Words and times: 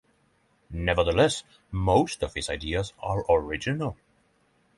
Nevertheless, 0.71 1.43
most 1.69 2.23
of 2.23 2.33
his 2.33 2.49
ideas 2.49 2.91
are 2.99 3.23
original. 3.29 3.97